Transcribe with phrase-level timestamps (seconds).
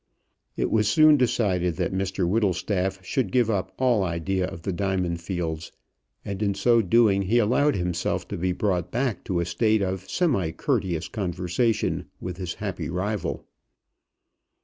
[0.57, 5.21] It was soon decided that Mr Whittlestaff should give up all idea of the diamond
[5.21, 5.71] fields,
[6.25, 10.09] and in so doing he allowed himself to be brought back to a state of
[10.09, 13.45] semi courteous conversation with his happy rival.